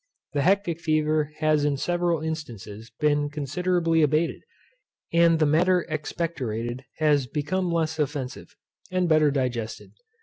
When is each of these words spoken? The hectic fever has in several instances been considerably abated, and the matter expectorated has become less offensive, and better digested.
The 0.33 0.41
hectic 0.41 0.79
fever 0.79 1.31
has 1.41 1.63
in 1.63 1.77
several 1.77 2.23
instances 2.23 2.89
been 2.99 3.29
considerably 3.29 4.01
abated, 4.01 4.41
and 5.13 5.37
the 5.37 5.45
matter 5.45 5.85
expectorated 5.89 6.85
has 6.97 7.27
become 7.27 7.71
less 7.71 7.99
offensive, 7.99 8.55
and 8.89 9.07
better 9.07 9.29
digested. 9.29 9.91